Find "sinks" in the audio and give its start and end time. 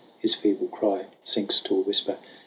1.23-1.61